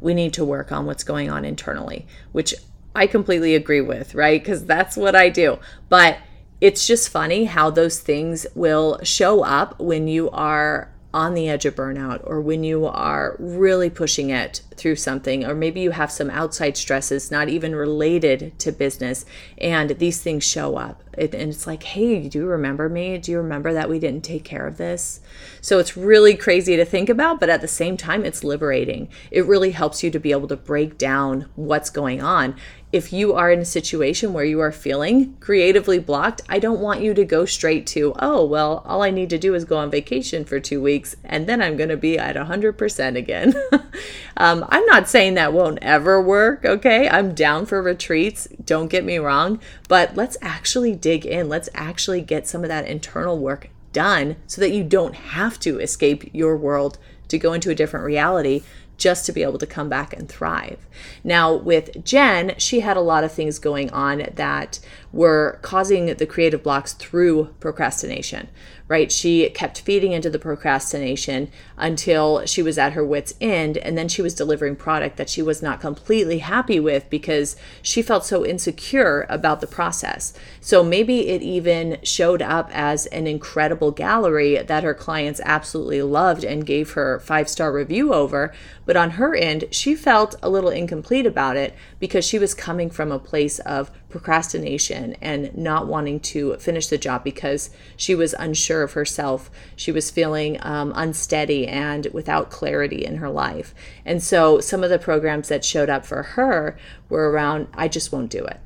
we 0.01 0.13
need 0.13 0.33
to 0.33 0.43
work 0.43 0.71
on 0.71 0.85
what's 0.85 1.03
going 1.03 1.29
on 1.29 1.45
internally 1.45 2.05
which 2.33 2.53
i 2.93 3.07
completely 3.07 3.55
agree 3.55 3.81
with 3.81 4.15
right? 4.15 4.41
Because 4.41 4.65
that's 4.65 4.97
what 4.97 5.15
i 5.15 5.29
do. 5.29 5.59
But 5.89 6.17
it's 6.63 6.87
just 6.87 7.09
funny 7.09 7.43
how 7.43 7.69
those 7.69 7.99
things 7.99 8.47
will 8.55 8.97
show 9.03 9.43
up 9.43 9.77
when 9.81 10.07
you 10.07 10.29
are 10.29 10.92
on 11.13 11.35
the 11.35 11.47
edge 11.47 11.65
of 11.65 11.75
burnout 11.75 12.21
or 12.23 12.41
when 12.41 12.63
you 12.63 12.85
are 12.85 13.35
really 13.37 13.89
pushing 13.89 14.31
it 14.31 14.61
through 14.75 14.95
something 14.95 15.45
or 15.45 15.53
maybe 15.53 15.79
you 15.79 15.91
have 15.91 16.11
some 16.11 16.29
outside 16.31 16.75
stresses 16.75 17.29
not 17.29 17.47
even 17.47 17.75
related 17.75 18.57
to 18.57 18.71
business 18.71 19.23
and 19.59 19.91
these 19.91 20.21
things 20.21 20.43
show 20.43 20.75
up. 20.75 21.03
And 21.15 21.35
it's 21.35 21.67
like 21.67 21.83
hey 21.83 22.27
do 22.27 22.39
you 22.39 22.45
remember 22.45 22.89
me? 22.89 23.17
Do 23.19 23.31
you 23.31 23.37
remember 23.37 23.73
that 23.73 23.89
we 23.89 23.99
didn't 23.99 24.23
take 24.23 24.43
care 24.43 24.65
of 24.65 24.77
this? 24.77 25.21
So 25.61 25.77
it's 25.77 25.95
really 25.95 26.35
crazy 26.35 26.75
to 26.75 26.85
think 26.85 27.09
about 27.09 27.39
but 27.39 27.49
at 27.49 27.61
the 27.61 27.67
same 27.67 27.95
time 27.95 28.25
it's 28.25 28.43
liberating. 28.43 29.09
It 29.29 29.45
really 29.45 29.71
helps 29.71 30.03
you 30.03 30.09
to 30.09 30.19
be 30.19 30.31
able 30.31 30.47
to 30.47 30.57
break 30.57 30.97
down 30.97 31.49
what's 31.55 31.91
going 31.91 32.21
on 32.21 32.55
if 32.93 33.11
you 33.11 33.33
are 33.33 33.51
in 33.51 33.57
a 33.57 33.65
situation 33.65 34.33
where 34.33 34.45
you 34.45 34.59
are 34.59 34.71
feeling 34.71 35.35
creatively 35.39 35.97
blocked, 35.97 36.43
I 36.47 36.59
don't 36.59 36.79
want 36.79 37.01
you 37.01 37.15
to 37.15 37.25
go 37.25 37.43
straight 37.43 37.87
to, 37.87 38.13
oh, 38.19 38.45
well, 38.45 38.83
all 38.85 39.01
I 39.01 39.09
need 39.09 39.31
to 39.31 39.39
do 39.39 39.55
is 39.55 39.65
go 39.65 39.77
on 39.77 39.89
vacation 39.89 40.45
for 40.45 40.59
two 40.59 40.79
weeks 40.79 41.15
and 41.23 41.47
then 41.47 41.59
I'm 41.59 41.75
going 41.75 41.89
to 41.89 41.97
be 41.97 42.19
at 42.19 42.35
100% 42.35 43.17
again. 43.17 43.55
um, 44.37 44.63
I'm 44.69 44.85
not 44.85 45.09
saying 45.09 45.33
that 45.33 45.53
won't 45.53 45.79
ever 45.81 46.21
work, 46.21 46.63
okay? 46.65 47.09
I'm 47.09 47.33
down 47.33 47.65
for 47.65 47.81
retreats, 47.81 48.47
don't 48.63 48.91
get 48.91 49.03
me 49.03 49.17
wrong, 49.17 49.59
but 49.89 50.15
let's 50.15 50.37
actually 50.43 50.93
dig 50.95 51.25
in. 51.25 51.49
Let's 51.49 51.69
actually 51.73 52.21
get 52.21 52.47
some 52.47 52.61
of 52.61 52.69
that 52.69 52.85
internal 52.85 53.39
work 53.39 53.69
done 53.91 54.35
so 54.45 54.61
that 54.61 54.71
you 54.71 54.83
don't 54.83 55.15
have 55.15 55.59
to 55.61 55.79
escape 55.79 56.29
your 56.31 56.55
world 56.55 56.99
to 57.29 57.39
go 57.39 57.53
into 57.53 57.71
a 57.71 57.75
different 57.75 58.05
reality 58.05 58.61
just 58.97 59.25
to 59.25 59.31
be 59.31 59.43
able 59.43 59.57
to 59.57 59.65
come 59.65 59.89
back 59.89 60.13
and 60.13 60.29
thrive. 60.29 60.87
Now, 61.23 61.53
with 61.53 62.03
Jen, 62.03 62.53
she 62.57 62.81
had 62.81 62.97
a 62.97 63.01
lot 63.01 63.23
of 63.23 63.31
things 63.31 63.59
going 63.59 63.89
on 63.91 64.27
that 64.35 64.79
were 65.11 65.59
causing 65.61 66.05
the 66.05 66.25
creative 66.25 66.63
blocks 66.63 66.93
through 66.93 67.53
procrastination 67.59 68.49
right? 68.93 69.11
She 69.11 69.49
kept 69.49 69.81
feeding 69.81 70.11
into 70.11 70.29
the 70.29 70.37
procrastination 70.37 71.49
until 71.77 72.45
she 72.45 72.61
was 72.61 72.77
at 72.77 72.93
her 72.93 73.03
wits' 73.03 73.33
end. 73.41 73.75
And 73.75 73.97
then 73.97 74.07
she 74.07 74.21
was 74.21 74.35
delivering 74.35 74.75
product 74.75 75.17
that 75.17 75.31
she 75.31 75.41
was 75.41 75.63
not 75.63 75.81
completely 75.81 76.37
happy 76.37 76.79
with 76.79 77.09
because 77.09 77.55
she 77.81 78.03
felt 78.03 78.23
so 78.23 78.45
insecure 78.45 79.25
about 79.29 79.61
the 79.61 79.67
process. 79.67 80.37
So 80.61 80.83
maybe 80.83 81.29
it 81.29 81.41
even 81.41 81.97
showed 82.03 82.43
up 82.43 82.69
as 82.71 83.07
an 83.07 83.25
incredible 83.25 83.89
gallery 83.89 84.61
that 84.61 84.83
her 84.83 84.93
clients 84.93 85.41
absolutely 85.43 86.03
loved 86.03 86.43
and 86.43 86.63
gave 86.63 86.91
her 86.91 87.19
five 87.19 87.49
star 87.49 87.73
review 87.73 88.13
over. 88.13 88.53
But 88.85 88.95
on 88.95 89.11
her 89.11 89.33
end, 89.33 89.63
she 89.71 89.95
felt 89.95 90.35
a 90.43 90.51
little 90.51 90.69
incomplete 90.69 91.25
about 91.25 91.57
it 91.57 91.73
because 91.99 92.25
she 92.25 92.37
was 92.37 92.53
coming 92.53 92.91
from 92.91 93.11
a 93.11 93.17
place 93.17 93.57
of 93.57 93.89
procrastination 94.13 95.15
and 95.21 95.57
not 95.57 95.87
wanting 95.87 96.19
to 96.19 96.55
finish 96.57 96.85
the 96.85 96.99
job 96.99 97.23
because 97.23 97.71
she 97.97 98.13
was 98.13 98.35
unsure 98.37 98.83
of 98.83 98.93
herself. 98.93 99.49
She 99.75 99.91
was 99.91 100.11
feeling 100.11 100.59
um, 100.61 100.93
unsteady 100.95 101.67
and 101.67 102.05
without 102.13 102.51
clarity 102.51 103.03
in 103.03 103.15
her 103.15 103.29
life. 103.29 103.73
And 104.05 104.21
so 104.21 104.59
some 104.59 104.83
of 104.83 104.91
the 104.91 104.99
programs 104.99 105.49
that 105.49 105.65
showed 105.65 105.89
up 105.89 106.05
for 106.05 106.21
her 106.21 106.77
were 107.09 107.31
around, 107.31 107.69
I 107.73 107.87
just 107.87 108.11
won't 108.11 108.29
do 108.29 108.45
it. 108.45 108.59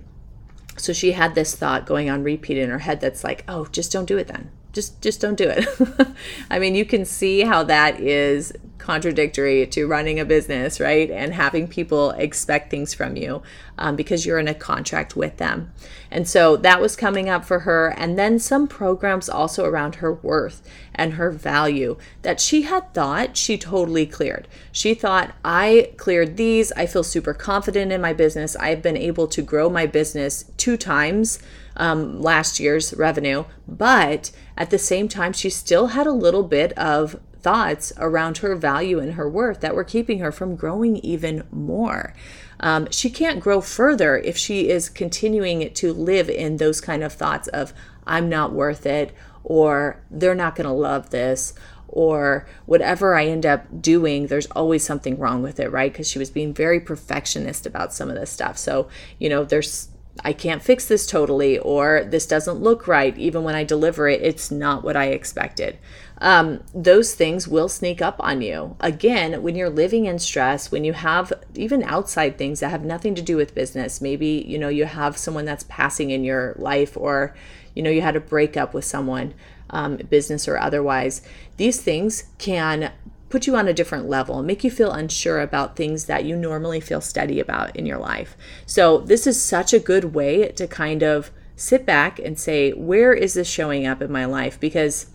So 0.76 0.92
she 0.92 1.14
had 1.14 1.34
this 1.34 1.56
thought 1.56 1.86
going 1.86 2.10
on 2.10 2.24
repeat 2.24 2.58
in 2.58 2.70
her 2.70 2.80
head 2.80 3.00
that's 3.00 3.24
like, 3.24 3.46
oh, 3.48 3.68
just 3.68 3.90
don't 3.90 4.06
do 4.06 4.18
it 4.18 4.28
then 4.28 4.52
just 4.74 5.02
just 5.02 5.20
don't 5.22 5.38
do 5.38 5.50
it. 5.50 5.68
I 6.52 6.60
mean, 6.60 6.76
you 6.76 6.86
can 6.86 7.04
see 7.04 7.40
how 7.40 7.64
that 7.64 8.00
is 8.00 8.54
contradictory 8.88 9.68
to 9.68 9.86
running 9.86 10.18
a 10.18 10.24
business, 10.24 10.80
right? 10.80 11.12
And 11.12 11.34
having 11.34 11.68
people 11.68 12.12
expect 12.12 12.72
things 12.72 12.94
from 12.94 13.18
you 13.18 13.42
um, 13.78 13.98
because 13.98 14.26
you're 14.26 14.40
in 14.40 14.48
a 14.48 14.54
contract 14.54 15.14
with 15.14 15.36
them. 15.36 15.74
And 16.10 16.26
so 16.26 16.56
that 16.56 16.80
was 16.80 16.96
coming 16.96 17.28
up 17.28 17.44
for 17.44 17.60
her. 17.60 17.90
And 17.98 18.18
then 18.18 18.40
some 18.40 18.66
programs 18.66 19.28
also 19.28 19.66
around 19.66 19.96
her 19.96 20.14
worth 20.14 20.62
and 20.96 21.16
her 21.16 21.32
value 21.32 21.98
that 22.22 22.40
she 22.40 22.62
had 22.62 22.94
thought 22.94 23.36
she 23.36 23.58
totally 23.58 24.06
cleared. 24.06 24.48
She 24.72 24.94
thought, 24.94 25.36
I 25.44 25.92
cleared 25.98 26.38
these. 26.38 26.72
I 26.72 26.86
feel 26.86 27.04
super 27.04 27.34
confident 27.34 27.92
in 27.92 28.00
my 28.00 28.14
business. 28.14 28.56
I've 28.56 28.82
been 28.82 28.96
able 28.96 29.28
to 29.28 29.42
grow 29.42 29.70
my 29.70 29.86
business 29.86 30.46
two 30.56 30.78
times 30.78 31.40
um, 31.76 32.22
last 32.22 32.58
year's 32.58 32.94
revenue. 32.94 33.44
But 33.68 34.32
at 34.56 34.70
the 34.70 34.80
same 34.80 35.10
time, 35.10 35.34
she 35.34 35.50
still 35.50 35.88
had 35.88 36.08
a 36.08 36.14
little 36.14 36.44
bit 36.44 36.72
of 36.78 37.20
thoughts 37.48 37.94
around 37.96 38.40
her 38.40 38.58
value 38.58 39.00
and 39.00 39.14
her 39.14 39.30
worth 39.30 39.62
that 39.62 39.74
were 39.74 39.86
keeping 39.86 40.20
her 40.20 40.34
from 40.34 40.58
growing 40.58 40.98
even 40.98 41.48
more. 41.50 42.14
Um, 42.60 42.90
she 42.92 43.10
can't 43.10 43.40
grow 43.40 43.62
further 43.62 44.18
if 44.18 44.36
she 44.36 44.68
is 44.68 44.90
continuing 44.90 45.74
to 45.74 45.94
live 45.94 46.30
in 46.30 46.58
those 46.58 46.82
kind 46.82 47.06
of 47.06 47.14
thoughts 47.14 47.48
of, 47.48 47.74
I'm 48.06 48.28
not 48.28 48.52
worth 48.52 48.86
it, 48.86 49.16
or 49.46 50.04
they're 50.12 50.36
not 50.36 50.58
going 50.58 50.68
to 50.68 50.74
love 50.74 51.12
this, 51.12 51.54
or 51.88 52.46
whatever 52.66 53.16
I 53.16 53.28
end 53.28 53.46
up 53.46 53.82
doing, 53.82 54.28
there's 54.28 54.48
always 54.48 54.84
something 54.84 55.18
wrong 55.18 55.42
with 55.42 55.58
it, 55.58 55.72
right? 55.72 55.94
Because 55.94 56.10
she 56.10 56.20
was 56.20 56.30
being 56.30 56.54
very 56.54 56.82
perfectionist 56.82 57.66
about 57.66 57.94
some 57.94 58.10
of 58.10 58.16
this 58.16 58.30
stuff. 58.30 58.58
So, 58.58 58.90
you 59.20 59.30
know, 59.30 59.46
there's 59.46 59.88
I 60.24 60.34
can't 60.34 60.64
fix 60.64 60.88
this 60.88 61.06
totally, 61.06 61.60
or 61.60 62.04
this 62.04 62.26
doesn't 62.26 62.60
look 62.60 62.88
right. 62.88 63.18
Even 63.18 63.44
when 63.44 63.56
I 63.56 63.64
deliver 63.64 64.08
it, 64.10 64.22
it's 64.22 64.50
not 64.50 64.84
what 64.84 64.96
I 64.96 65.06
expected. 65.10 65.78
Um, 66.20 66.64
those 66.74 67.14
things 67.14 67.48
will 67.48 67.70
sneak 67.70 68.02
up 68.02 68.16
on 68.20 68.42
you. 68.42 68.76
Again, 68.80 69.44
when 69.44 69.56
you're 69.56 69.70
living 69.70 70.06
in 70.06 70.20
stress, 70.20 70.72
when 70.72 70.84
you 70.84 70.94
have 70.94 71.32
even 71.54 71.84
outside 71.84 72.38
things 72.38 72.60
that 72.60 72.72
have 72.72 72.84
nothing 72.84 73.14
to 73.16 73.22
do 73.22 73.38
with 73.38 73.54
business, 73.54 74.02
maybe, 74.02 74.44
you 74.48 74.58
know, 74.58 74.70
you 74.70 74.86
have 74.86 75.18
someone 75.18 75.46
that's 75.46 75.66
passing 75.66 76.10
in 76.10 76.24
your 76.24 76.56
life, 76.58 76.98
or, 76.98 77.36
you 77.76 77.84
know, 77.84 77.92
you 77.92 78.02
had 78.02 78.16
a 78.16 78.20
breakup 78.22 78.74
with 78.74 78.86
someone, 78.86 79.34
um, 79.70 79.98
business 80.10 80.48
or 80.48 80.58
otherwise, 80.58 81.22
these 81.58 81.82
things 81.82 82.26
can 82.38 82.92
put 83.30 83.46
you 83.46 83.56
on 83.56 83.68
a 83.68 83.74
different 83.74 84.08
level, 84.08 84.42
make 84.42 84.64
you 84.64 84.72
feel 84.72 84.92
unsure 84.92 85.42
about 85.42 85.76
things 85.76 86.06
that 86.06 86.24
you 86.24 86.36
normally 86.36 86.80
feel 86.80 87.02
steady 87.02 87.40
about 87.40 87.76
in 87.76 87.86
your 87.86 87.98
life. 87.98 88.38
So, 88.66 89.00
this 89.00 89.28
is 89.28 89.42
such 89.42 89.74
a 89.74 89.80
good 89.80 90.16
way 90.16 90.48
to 90.50 90.68
kind 90.68 91.04
of 91.04 91.32
sit 91.56 91.86
back 91.86 92.20
and 92.20 92.40
say, 92.40 92.72
where 92.72 93.14
is 93.14 93.34
this 93.34 93.50
showing 93.50 93.86
up 93.86 94.02
in 94.02 94.12
my 94.12 94.26
life? 94.26 94.60
Because 94.60 95.08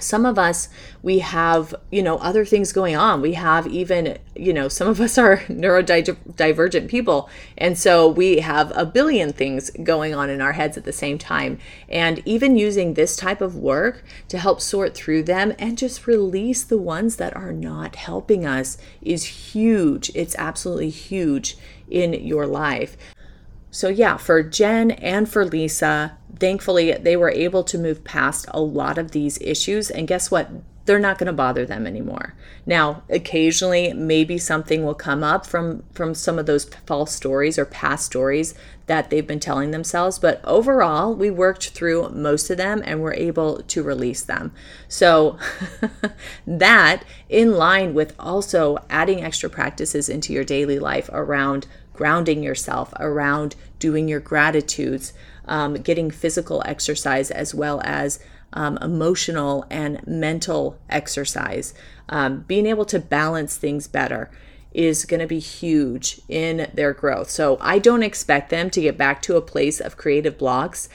some 0.00 0.26
of 0.26 0.38
us 0.38 0.68
we 1.02 1.20
have 1.20 1.74
you 1.90 2.02
know 2.02 2.16
other 2.18 2.44
things 2.44 2.72
going 2.72 2.96
on. 2.96 3.20
We 3.22 3.34
have 3.34 3.66
even 3.66 4.18
you 4.34 4.52
know 4.52 4.68
some 4.68 4.88
of 4.88 5.00
us 5.00 5.18
are 5.18 5.36
neurodivergent 5.48 6.88
people. 6.88 7.28
And 7.56 7.78
so 7.78 8.08
we 8.08 8.40
have 8.40 8.72
a 8.76 8.84
billion 8.84 9.32
things 9.32 9.70
going 9.82 10.14
on 10.14 10.30
in 10.30 10.40
our 10.40 10.52
heads 10.52 10.76
at 10.76 10.84
the 10.84 10.92
same 10.92 11.18
time. 11.18 11.58
And 11.88 12.22
even 12.24 12.56
using 12.56 12.94
this 12.94 13.16
type 13.16 13.40
of 13.40 13.56
work 13.56 14.04
to 14.28 14.38
help 14.38 14.60
sort 14.60 14.94
through 14.94 15.24
them 15.24 15.54
and 15.58 15.78
just 15.78 16.06
release 16.06 16.64
the 16.64 16.78
ones 16.78 17.16
that 17.16 17.36
are 17.36 17.52
not 17.52 17.96
helping 17.96 18.46
us 18.46 18.78
is 19.02 19.52
huge. 19.52 20.10
It's 20.14 20.36
absolutely 20.36 20.90
huge 20.90 21.56
in 21.88 22.14
your 22.14 22.46
life. 22.46 22.96
So, 23.70 23.88
yeah, 23.88 24.16
for 24.16 24.42
Jen 24.42 24.90
and 24.90 25.28
for 25.28 25.44
Lisa, 25.44 26.18
thankfully, 26.40 26.92
they 26.92 27.16
were 27.16 27.30
able 27.30 27.62
to 27.64 27.78
move 27.78 28.02
past 28.02 28.46
a 28.48 28.60
lot 28.60 28.98
of 28.98 29.12
these 29.12 29.40
issues. 29.40 29.90
And 29.90 30.08
guess 30.08 30.30
what? 30.30 30.50
They're 30.86 30.98
not 30.98 31.18
going 31.18 31.26
to 31.26 31.32
bother 31.32 31.66
them 31.66 31.86
anymore. 31.86 32.34
Now, 32.66 33.02
occasionally, 33.08 33.92
maybe 33.92 34.38
something 34.38 34.84
will 34.84 34.94
come 34.94 35.22
up 35.22 35.46
from 35.46 35.84
from 35.92 36.14
some 36.14 36.38
of 36.38 36.46
those 36.46 36.64
false 36.86 37.12
stories 37.12 37.58
or 37.58 37.64
past 37.64 38.06
stories 38.06 38.54
that 38.86 39.08
they've 39.08 39.26
been 39.26 39.38
telling 39.38 39.70
themselves. 39.70 40.18
But 40.18 40.40
overall, 40.42 41.14
we 41.14 41.30
worked 41.30 41.68
through 41.68 42.08
most 42.10 42.50
of 42.50 42.56
them 42.56 42.82
and 42.84 43.00
were 43.00 43.14
able 43.14 43.62
to 43.62 43.82
release 43.82 44.22
them. 44.22 44.52
So, 44.88 45.38
that 46.46 47.04
in 47.28 47.52
line 47.52 47.94
with 47.94 48.14
also 48.18 48.78
adding 48.88 49.22
extra 49.22 49.48
practices 49.48 50.08
into 50.08 50.32
your 50.32 50.44
daily 50.44 50.80
life 50.80 51.08
around 51.12 51.68
grounding 51.92 52.42
yourself, 52.42 52.92
around 52.98 53.54
doing 53.78 54.08
your 54.08 54.20
gratitudes, 54.20 55.12
um, 55.50 55.74
getting 55.74 56.10
physical 56.10 56.62
exercise 56.64 57.30
as 57.30 57.54
well 57.54 57.82
as 57.84 58.20
um, 58.54 58.78
emotional 58.80 59.66
and 59.68 60.06
mental 60.06 60.78
exercise. 60.88 61.74
Um, 62.08 62.40
being 62.46 62.66
able 62.66 62.86
to 62.86 62.98
balance 62.98 63.56
things 63.56 63.86
better 63.86 64.30
is 64.72 65.04
going 65.04 65.20
to 65.20 65.26
be 65.26 65.40
huge 65.40 66.20
in 66.28 66.70
their 66.72 66.92
growth. 66.92 67.28
So 67.28 67.58
I 67.60 67.78
don't 67.78 68.04
expect 68.04 68.50
them 68.50 68.70
to 68.70 68.80
get 68.80 68.96
back 68.96 69.20
to 69.22 69.36
a 69.36 69.42
place 69.42 69.80
of 69.80 69.96
creative 69.96 70.38
blocks 70.38 70.88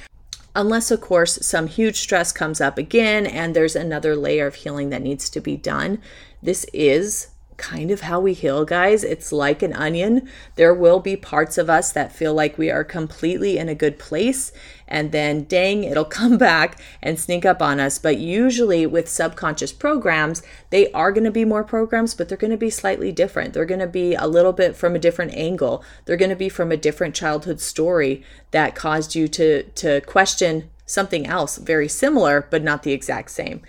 unless, 0.55 0.89
of 0.89 1.01
course, 1.01 1.45
some 1.45 1.67
huge 1.67 1.99
stress 1.99 2.31
comes 2.31 2.61
up 2.61 2.77
again 2.77 3.25
and 3.25 3.53
there's 3.53 3.75
another 3.75 4.15
layer 4.15 4.47
of 4.47 4.55
healing 4.55 4.89
that 4.89 5.01
needs 5.01 5.29
to 5.29 5.41
be 5.41 5.57
done. 5.57 6.01
This 6.41 6.65
is 6.73 7.27
kind 7.57 7.91
of 7.91 8.01
how 8.01 8.19
we 8.19 8.33
heal, 8.33 8.65
guys. 8.65 9.03
It's 9.03 9.31
like 9.31 9.61
an 9.61 9.73
onion. 9.73 10.27
There 10.55 10.73
will 10.73 10.99
be 10.99 11.15
parts 11.15 11.57
of 11.57 11.69
us 11.69 11.91
that 11.91 12.11
feel 12.11 12.33
like 12.33 12.57
we 12.57 12.69
are 12.69 12.83
completely 12.83 13.57
in 13.57 13.69
a 13.69 13.75
good 13.75 13.97
place, 13.99 14.51
and 14.87 15.11
then 15.11 15.43
dang, 15.43 15.83
it'll 15.83 16.05
come 16.19 16.37
back 16.37 16.79
and 17.01 17.19
sneak 17.19 17.45
up 17.45 17.61
on 17.61 17.79
us. 17.79 17.97
But 17.97 18.17
usually, 18.17 18.85
with 18.85 19.09
subconscious 19.09 19.71
programs, 19.71 20.43
they 20.69 20.91
are 20.91 21.11
going 21.11 21.23
to 21.23 21.31
be 21.31 21.45
more 21.45 21.63
programs, 21.63 22.13
but 22.13 22.29
they're 22.29 22.37
going 22.37 22.51
to 22.51 22.57
be 22.57 22.69
slightly 22.69 23.11
different. 23.11 23.53
They're 23.53 23.65
going 23.65 23.79
to 23.79 23.87
be 23.87 24.15
a 24.15 24.27
little 24.27 24.53
bit 24.53 24.75
from 24.75 24.95
a 24.95 24.99
different 24.99 25.33
angle. 25.33 25.83
They're 26.05 26.17
going 26.17 26.29
to 26.29 26.35
be 26.35 26.49
from 26.49 26.71
a 26.71 26.77
different 26.77 27.15
childhood 27.15 27.59
story 27.59 28.23
that 28.51 28.75
caused 28.75 29.15
you 29.15 29.27
to, 29.29 29.63
to 29.63 30.01
question 30.01 30.69
something 30.85 31.25
else 31.25 31.57
very 31.57 31.87
similar, 31.87 32.47
but 32.49 32.63
not 32.63 32.83
the 32.83 32.91
exact 32.91 33.31
same. 33.31 33.61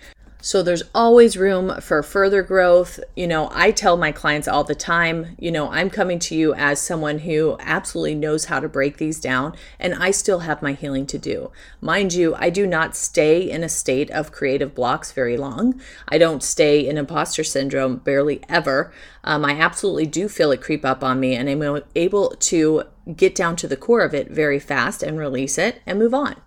So 0.47 0.63
there's 0.63 0.83
always 0.95 1.35
room 1.35 1.81
for 1.81 2.01
further 2.01 2.41
growth. 2.41 3.01
You 3.17 3.27
know, 3.27 3.49
I 3.51 3.71
tell 3.71 3.97
my 3.97 4.13
clients 4.13 4.47
all 4.47 4.63
the 4.63 4.75
time, 4.75 5.35
you 5.37 5.51
know, 5.51 5.69
I'm 5.69 5.89
coming 5.89 6.19
to 6.19 6.35
you 6.35 6.53
as 6.53 6.79
someone 6.79 7.19
who 7.19 7.57
absolutely 7.59 8.15
knows 8.15 8.45
how 8.45 8.61
to 8.61 8.69
break 8.69 8.95
these 8.95 9.19
down, 9.19 9.57
and 9.77 9.93
I 9.93 10.11
still 10.11 10.39
have 10.39 10.61
my 10.61 10.71
healing 10.71 11.05
to 11.07 11.17
do. 11.17 11.51
Mind 11.81 12.13
you, 12.13 12.33
I 12.33 12.49
do 12.49 12.65
not 12.65 12.95
stay 12.95 13.41
in 13.41 13.61
a 13.61 13.67
state 13.67 14.09
of 14.11 14.31
creative 14.31 14.73
blocks 14.73 15.11
very 15.11 15.35
long. 15.35 15.81
I 16.07 16.17
don't 16.17 16.41
stay 16.41 16.87
in 16.87 16.97
imposter 16.97 17.43
syndrome 17.43 17.97
barely 17.97 18.39
ever. 18.47 18.93
Um, 19.25 19.43
I 19.43 19.51
absolutely 19.51 20.05
do 20.05 20.29
feel 20.29 20.53
it 20.53 20.61
creep 20.61 20.85
up 20.85 21.03
on 21.03 21.19
me, 21.19 21.35
and 21.35 21.49
I'm 21.49 21.81
able 21.93 22.29
to 22.29 22.83
get 23.17 23.35
down 23.35 23.57
to 23.57 23.67
the 23.67 23.75
core 23.75 23.99
of 23.99 24.13
it 24.13 24.31
very 24.31 24.59
fast 24.59 25.03
and 25.03 25.19
release 25.19 25.57
it 25.57 25.81
and 25.85 25.99
move 25.99 26.13
on 26.13 26.37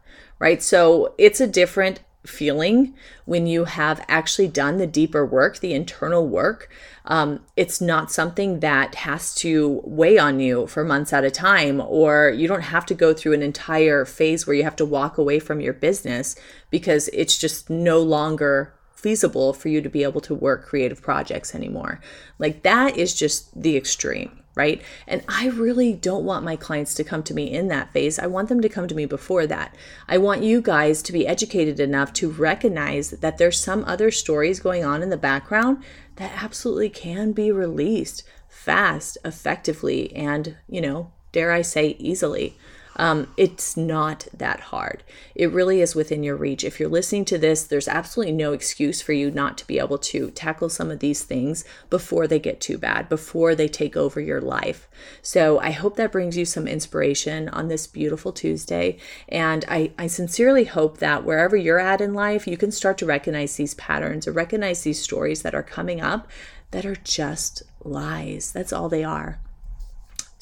right? 0.40 0.62
So 0.62 1.14
it's 1.18 1.38
a 1.38 1.46
different 1.46 2.00
feeling 2.26 2.94
when 3.24 3.46
you 3.46 3.64
have 3.64 4.04
actually 4.08 4.48
done 4.48 4.76
the 4.76 4.86
deeper 4.86 5.24
work, 5.24 5.58
the 5.58 5.72
internal 5.72 6.26
work. 6.26 6.70
Um, 7.06 7.40
it's 7.56 7.80
not 7.80 8.12
something 8.12 8.60
that 8.60 8.94
has 8.96 9.34
to 9.36 9.80
weigh 9.84 10.18
on 10.18 10.38
you 10.38 10.66
for 10.66 10.84
months 10.84 11.12
at 11.12 11.24
a 11.24 11.30
time, 11.30 11.80
or 11.80 12.30
you 12.30 12.46
don't 12.46 12.62
have 12.62 12.84
to 12.86 12.94
go 12.94 13.14
through 13.14 13.32
an 13.32 13.42
entire 13.42 14.04
phase 14.04 14.46
where 14.46 14.56
you 14.56 14.64
have 14.64 14.76
to 14.76 14.84
walk 14.84 15.16
away 15.16 15.38
from 15.38 15.60
your 15.60 15.72
business 15.72 16.36
because 16.68 17.08
it's 17.12 17.38
just 17.38 17.70
no 17.70 18.00
longer 18.00 18.74
feasible 18.94 19.54
for 19.54 19.68
you 19.68 19.80
to 19.80 19.88
be 19.88 20.02
able 20.02 20.20
to 20.20 20.34
work 20.34 20.66
creative 20.66 21.00
projects 21.00 21.54
anymore. 21.54 22.00
Like 22.38 22.62
that 22.62 22.98
is 22.98 23.14
just 23.14 23.60
the 23.60 23.76
extreme. 23.76 24.39
Right? 24.54 24.82
And 25.06 25.22
I 25.28 25.48
really 25.48 25.92
don't 25.92 26.24
want 26.24 26.44
my 26.44 26.56
clients 26.56 26.94
to 26.94 27.04
come 27.04 27.22
to 27.24 27.34
me 27.34 27.52
in 27.52 27.68
that 27.68 27.92
phase. 27.92 28.18
I 28.18 28.26
want 28.26 28.48
them 28.48 28.60
to 28.60 28.68
come 28.68 28.88
to 28.88 28.94
me 28.94 29.06
before 29.06 29.46
that. 29.46 29.74
I 30.08 30.18
want 30.18 30.42
you 30.42 30.60
guys 30.60 31.02
to 31.02 31.12
be 31.12 31.26
educated 31.26 31.78
enough 31.78 32.12
to 32.14 32.30
recognize 32.30 33.10
that 33.10 33.38
there's 33.38 33.60
some 33.60 33.84
other 33.84 34.10
stories 34.10 34.60
going 34.60 34.84
on 34.84 35.02
in 35.02 35.10
the 35.10 35.16
background 35.16 35.82
that 36.16 36.42
absolutely 36.42 36.90
can 36.90 37.32
be 37.32 37.52
released 37.52 38.24
fast, 38.48 39.16
effectively, 39.24 40.14
and, 40.14 40.56
you 40.68 40.80
know, 40.80 41.12
dare 41.32 41.52
I 41.52 41.62
say, 41.62 41.96
easily. 41.98 42.56
Um, 42.96 43.28
it's 43.36 43.76
not 43.76 44.26
that 44.34 44.60
hard. 44.60 45.02
It 45.34 45.52
really 45.52 45.80
is 45.80 45.94
within 45.94 46.22
your 46.22 46.36
reach. 46.36 46.64
If 46.64 46.78
you're 46.78 46.88
listening 46.88 47.24
to 47.26 47.38
this, 47.38 47.62
there's 47.62 47.88
absolutely 47.88 48.32
no 48.32 48.52
excuse 48.52 49.00
for 49.00 49.12
you 49.12 49.30
not 49.30 49.56
to 49.58 49.66
be 49.66 49.78
able 49.78 49.98
to 49.98 50.30
tackle 50.30 50.68
some 50.68 50.90
of 50.90 51.00
these 51.00 51.22
things 51.22 51.64
before 51.88 52.26
they 52.26 52.38
get 52.38 52.60
too 52.60 52.78
bad, 52.78 53.08
before 53.08 53.54
they 53.54 53.68
take 53.68 53.96
over 53.96 54.20
your 54.20 54.40
life. 54.40 54.88
So 55.22 55.58
I 55.60 55.70
hope 55.70 55.96
that 55.96 56.12
brings 56.12 56.36
you 56.36 56.44
some 56.44 56.66
inspiration 56.66 57.48
on 57.48 57.68
this 57.68 57.86
beautiful 57.86 58.32
Tuesday. 58.32 58.98
And 59.28 59.64
I, 59.68 59.92
I 59.98 60.06
sincerely 60.06 60.64
hope 60.64 60.98
that 60.98 61.24
wherever 61.24 61.56
you're 61.56 61.78
at 61.78 62.00
in 62.00 62.14
life, 62.14 62.46
you 62.46 62.56
can 62.56 62.70
start 62.70 62.98
to 62.98 63.06
recognize 63.06 63.56
these 63.56 63.74
patterns 63.74 64.26
or 64.26 64.32
recognize 64.32 64.82
these 64.82 65.02
stories 65.02 65.42
that 65.42 65.54
are 65.54 65.62
coming 65.62 66.00
up 66.00 66.28
that 66.70 66.86
are 66.86 66.96
just 66.96 67.62
lies. 67.82 68.52
That's 68.52 68.72
all 68.72 68.88
they 68.88 69.04
are. 69.04 69.40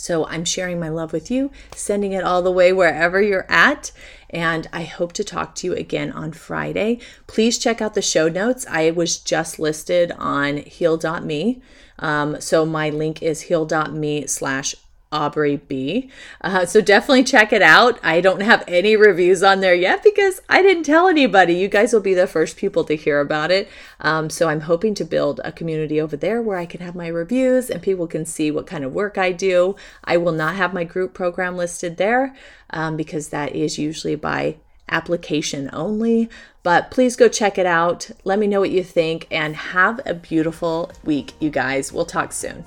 So 0.09 0.25
I'm 0.25 0.47
sharing 0.47 0.81
my 0.81 0.89
love 0.89 1.13
with 1.13 1.31
you, 1.31 1.51
sending 1.75 2.13
it 2.13 2.25
all 2.25 2.41
the 2.41 2.51
way 2.51 2.73
wherever 2.73 3.21
you're 3.21 3.45
at. 3.51 3.93
And 4.31 4.67
I 4.73 4.85
hope 4.85 5.13
to 5.13 5.23
talk 5.23 5.55
to 5.57 5.67
you 5.67 5.75
again 5.75 6.13
on 6.13 6.33
Friday. 6.33 7.01
Please 7.27 7.59
check 7.59 7.83
out 7.83 7.93
the 7.93 8.01
show 8.01 8.27
notes. 8.27 8.65
I 8.71 8.91
was 8.91 9.19
just 9.19 9.59
listed 9.59 10.13
on 10.13 10.57
heal.me. 10.57 11.61
Um, 11.99 12.41
so 12.41 12.65
my 12.65 12.89
link 12.89 13.23
is 13.23 13.43
heal.me 13.43 14.27
slash 14.29 14.75
Aubrey 15.11 15.57
B. 15.57 16.11
Uh, 16.41 16.67
so 16.67 16.81
definitely 16.81 17.25
check 17.25 17.53
it 17.53 17.63
out. 17.63 17.99
I 18.03 18.21
don't 18.21 18.43
have 18.43 18.63
any 18.69 18.97
reviews 18.97 19.43
on 19.43 19.61
there 19.61 19.75
yet 19.75 20.03
because 20.03 20.41
I 20.49 20.63
didn't 20.63 20.85
tell 20.85 21.09
anybody. 21.09 21.55
You 21.55 21.69
guys 21.69 21.93
will 21.93 22.01
be 22.01 22.15
the 22.15 22.27
first 22.27 22.57
people 22.57 22.85
to 22.85 22.97
hear 22.97 23.21
about 23.21 23.51
it. 23.51 23.69
Um, 24.01 24.29
so 24.29 24.49
I'm 24.49 24.63
hoping 24.63 24.95
to 24.97 25.05
build 25.05 25.41
a 25.45 25.53
community 25.53 26.01
over 26.01 26.17
there 26.17 26.43
where 26.43 26.59
I 26.59 26.67
can 26.67 26.81
have 26.81 26.95
my 26.95 27.09
reviews 27.09 27.71
and 27.71 27.83
people 27.83 28.07
can 28.07 28.27
see 28.27 28.51
what 28.51 28.67
kind 28.67 28.85
of 28.85 28.93
work 28.93 29.17
I 29.17 29.33
do. 29.33 29.77
I 30.05 30.17
will 30.19 30.33
not 30.33 30.57
have 30.57 30.75
my 30.75 30.85
group 30.85 31.15
program 31.15 31.57
listed 31.57 31.97
there 31.97 32.35
um, 32.71 32.97
because 32.97 33.29
that 33.29 33.55
is 33.55 33.79
usually 33.79 34.15
by 34.15 34.57
application 34.91 35.71
only. 35.73 36.29
But 36.63 36.91
please 36.91 37.17
go 37.17 37.29
check 37.29 37.57
it 37.57 37.67
out. 37.67 38.11
Let 38.25 38.39
me 38.39 38.47
know 38.47 38.61
what 38.61 38.71
you 38.71 38.85
think 38.85 39.27
and 39.31 39.57
have 39.57 40.01
a 40.05 40.15
beautiful 40.15 40.93
week, 41.05 41.33
you 41.41 41.51
guys. 41.51 41.93
We'll 41.93 42.05
talk 42.05 42.33
soon. 42.33 42.65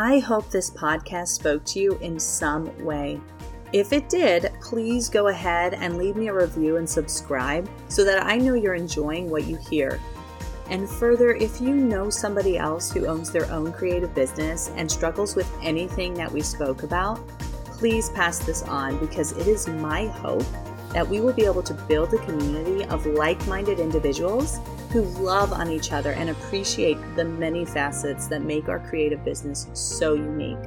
I 0.00 0.20
hope 0.20 0.48
this 0.48 0.70
podcast 0.70 1.26
spoke 1.26 1.64
to 1.64 1.80
you 1.80 1.98
in 1.98 2.20
some 2.20 2.70
way. 2.84 3.20
If 3.72 3.92
it 3.92 4.08
did, 4.08 4.52
please 4.62 5.08
go 5.08 5.26
ahead 5.26 5.74
and 5.74 5.98
leave 5.98 6.14
me 6.14 6.28
a 6.28 6.32
review 6.32 6.76
and 6.76 6.88
subscribe 6.88 7.68
so 7.88 8.04
that 8.04 8.24
I 8.24 8.36
know 8.36 8.54
you're 8.54 8.76
enjoying 8.76 9.28
what 9.28 9.48
you 9.48 9.56
hear. 9.56 10.00
And 10.70 10.88
further, 10.88 11.32
if 11.32 11.60
you 11.60 11.74
know 11.74 12.10
somebody 12.10 12.56
else 12.56 12.92
who 12.92 13.08
owns 13.08 13.32
their 13.32 13.50
own 13.50 13.72
creative 13.72 14.14
business 14.14 14.70
and 14.76 14.88
struggles 14.88 15.34
with 15.34 15.52
anything 15.62 16.14
that 16.14 16.30
we 16.30 16.42
spoke 16.42 16.84
about, 16.84 17.18
please 17.64 18.08
pass 18.10 18.38
this 18.38 18.62
on 18.62 19.00
because 19.00 19.32
it 19.32 19.48
is 19.48 19.66
my 19.66 20.06
hope 20.06 20.46
that 20.92 21.08
we 21.08 21.20
will 21.20 21.32
be 21.32 21.44
able 21.44 21.64
to 21.64 21.74
build 21.74 22.14
a 22.14 22.18
community 22.18 22.84
of 22.84 23.04
like 23.04 23.44
minded 23.48 23.80
individuals 23.80 24.60
who 24.90 25.02
love 25.02 25.52
on 25.52 25.70
each 25.70 25.92
other 25.92 26.12
and 26.12 26.30
appreciate 26.30 26.98
the 27.16 27.24
many 27.24 27.64
facets 27.64 28.26
that 28.28 28.42
make 28.42 28.68
our 28.68 28.78
creative 28.78 29.24
business 29.24 29.68
so 29.74 30.14
unique. 30.14 30.58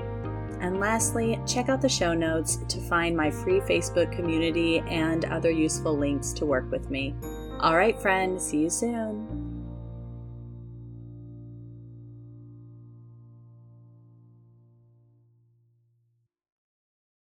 And 0.59 0.79
lastly, 0.79 1.39
check 1.47 1.69
out 1.69 1.81
the 1.81 1.89
show 1.89 2.13
notes 2.13 2.57
to 2.67 2.79
find 2.81 3.17
my 3.17 3.31
free 3.31 3.61
Facebook 3.61 4.11
community 4.11 4.79
and 4.87 5.25
other 5.25 5.49
useful 5.49 5.97
links 5.97 6.33
to 6.33 6.45
work 6.45 6.69
with 6.69 6.91
me. 6.91 7.15
All 7.59 7.75
right, 7.75 7.99
friend, 7.99 8.39
see 8.39 8.59
you 8.59 8.69
soon. 8.69 9.40